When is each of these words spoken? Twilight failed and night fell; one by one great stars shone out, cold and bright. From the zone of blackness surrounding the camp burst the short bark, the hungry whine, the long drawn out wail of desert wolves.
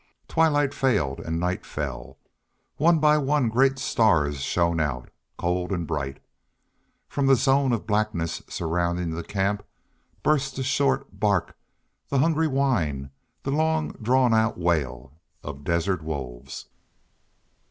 Twilight 0.27 0.73
failed 0.73 1.19
and 1.19 1.39
night 1.39 1.63
fell; 1.63 2.17
one 2.77 2.97
by 2.97 3.19
one 3.19 3.49
great 3.49 3.77
stars 3.77 4.39
shone 4.41 4.79
out, 4.79 5.11
cold 5.37 5.71
and 5.71 5.85
bright. 5.85 6.19
From 7.07 7.27
the 7.27 7.35
zone 7.35 7.71
of 7.71 7.85
blackness 7.85 8.41
surrounding 8.49 9.11
the 9.11 9.21
camp 9.23 9.63
burst 10.23 10.55
the 10.55 10.63
short 10.63 11.19
bark, 11.19 11.55
the 12.09 12.17
hungry 12.17 12.47
whine, 12.47 13.11
the 13.43 13.51
long 13.51 13.91
drawn 14.01 14.33
out 14.33 14.57
wail 14.57 15.13
of 15.43 15.63
desert 15.63 16.01
wolves. 16.01 16.65